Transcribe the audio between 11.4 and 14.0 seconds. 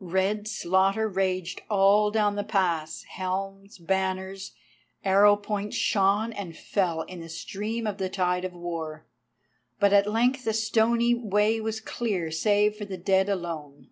was clear save for the dead alone.